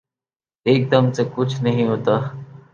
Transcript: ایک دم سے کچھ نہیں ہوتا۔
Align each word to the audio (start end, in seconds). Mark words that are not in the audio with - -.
ایک 0.65 0.91
دم 0.91 1.11
سے 1.11 1.23
کچھ 1.35 1.61
نہیں 1.63 1.87
ہوتا۔ 1.87 2.19